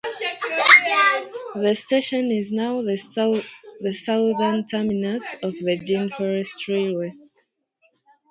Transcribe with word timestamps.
The 1.53 1.75
station 1.75 2.31
is 2.31 2.51
now 2.51 2.81
the 2.81 2.97
southern 3.93 4.65
terminus 4.65 5.35
of 5.43 5.53
the 5.63 5.77
Dean 5.77 6.09
Forest 6.09 6.67
Railway. 6.67 7.13